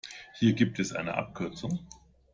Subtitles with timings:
[0.33, 1.85] Hier gibt es eine Abkürzung.